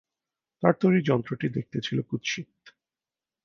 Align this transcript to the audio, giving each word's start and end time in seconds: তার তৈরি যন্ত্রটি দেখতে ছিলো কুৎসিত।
তার 0.63 0.73
তৈরি 0.79 0.99
যন্ত্রটি 1.01 1.47
দেখতে 1.49 1.77
ছিলো 1.81 2.01
কুৎসিত। 2.03 2.51